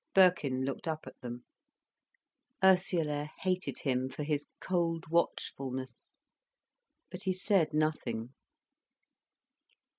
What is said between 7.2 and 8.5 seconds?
he said nothing.